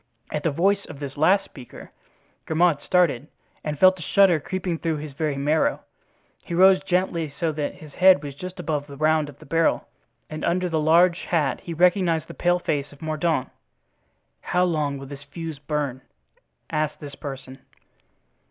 At 0.31 0.41
the 0.41 0.49
voice 0.49 0.83
of 0.85 0.99
this 0.99 1.15
last 1.15 1.45
speaker, 1.45 1.91
Grimaud 2.47 2.81
started 2.81 3.27
and 3.63 3.77
felt 3.77 3.99
a 3.99 4.01
shudder 4.01 4.39
creeping 4.39 4.79
through 4.79 4.97
his 4.97 5.13
very 5.13 5.37
marrow. 5.37 5.81
He 6.43 6.55
rose 6.55 6.81
gently, 6.81 7.31
so 7.39 7.51
that 7.51 7.75
his 7.75 7.93
head 7.93 8.23
was 8.23 8.33
just 8.33 8.59
above 8.59 8.87
the 8.87 8.97
round 8.97 9.29
of 9.29 9.37
the 9.37 9.45
barrel, 9.45 9.87
and 10.27 10.43
under 10.43 10.69
the 10.69 10.79
large 10.79 11.25
hat 11.25 11.59
he 11.61 11.75
recognized 11.75 12.27
the 12.27 12.33
pale 12.33 12.57
face 12.57 12.91
of 12.91 13.03
Mordaunt. 13.03 13.49
"How 14.41 14.63
long 14.63 14.97
will 14.97 15.05
this 15.05 15.23
fuse 15.25 15.59
burn?" 15.59 16.01
asked 16.71 16.99
this 16.99 17.13
person. 17.13 17.59